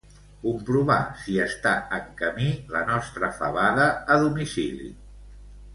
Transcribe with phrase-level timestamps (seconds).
[0.43, 4.93] Comprovar si està en camí la nostra fabada a domicili.